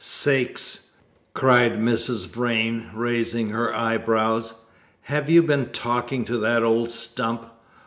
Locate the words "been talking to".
5.43-6.39